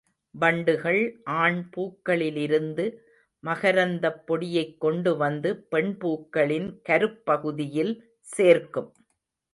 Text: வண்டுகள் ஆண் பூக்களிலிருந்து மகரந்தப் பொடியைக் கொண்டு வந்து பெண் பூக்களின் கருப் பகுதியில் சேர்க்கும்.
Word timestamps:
வண்டுகள் 0.35 1.01
ஆண் 1.33 1.69
பூக்களிலிருந்து 1.73 2.85
மகரந்தப் 3.43 4.19
பொடியைக் 4.27 4.77
கொண்டு 4.77 5.17
வந்து 5.17 5.51
பெண் 5.69 5.97
பூக்களின் 5.97 6.81
கருப் 6.81 7.25
பகுதியில் 7.25 7.93
சேர்க்கும். 8.29 8.91